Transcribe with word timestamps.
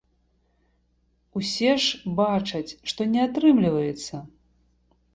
Усе 1.41 1.71
ж 1.85 2.15
бачаць, 2.21 2.65
што 2.93 3.01
не 3.15 3.21
атрымліваецца! 3.29 4.27